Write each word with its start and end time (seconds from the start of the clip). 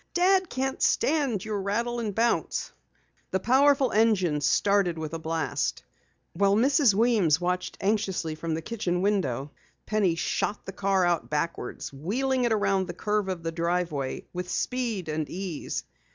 "Dad 0.15 0.49
can't 0.49 0.81
stand 0.81 1.45
your 1.45 1.61
rattle 1.61 1.99
and 1.99 2.15
bounce." 2.15 2.71
The 3.29 3.39
powerful 3.39 3.91
engine 3.91 4.41
started 4.41 4.97
with 4.97 5.13
a 5.13 5.19
blast. 5.19 5.83
While 6.33 6.55
Mrs. 6.55 6.95
Weems 6.95 7.39
watched 7.39 7.77
anxiously 7.79 8.33
from 8.33 8.55
the 8.55 8.63
kitchen 8.63 9.03
window, 9.03 9.51
Penny 9.85 10.15
shot 10.15 10.65
the 10.65 10.71
car 10.73 11.05
out 11.05 11.29
backwards, 11.29 11.93
wheeling 11.93 12.45
it 12.45 12.51
around 12.51 12.87
the 12.87 12.95
curve 12.95 13.29
of 13.29 13.43
the 13.43 13.51
driveway 13.51 14.25
with 14.33 14.49
speed 14.49 15.07
and 15.07 15.29
ease. 15.29 15.83